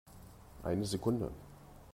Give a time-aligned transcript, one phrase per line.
[0.63, 1.31] Eine Sekunde!